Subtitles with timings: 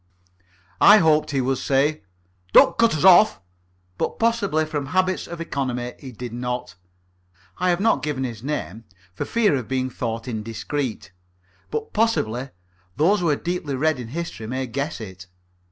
[0.81, 2.01] I hoped he would say,
[2.53, 3.39] "Don't cut us off,"
[3.99, 6.73] but, possibly from habits of economy, he did not.
[7.59, 11.11] I have not given his name, for fear of being thought indiscreet,
[11.69, 12.49] but possibly
[12.97, 15.27] those who are deeply read in history may guess it.